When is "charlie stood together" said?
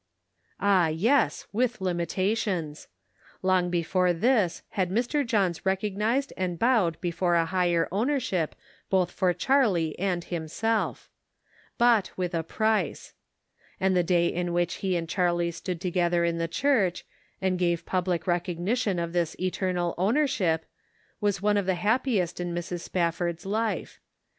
15.07-16.25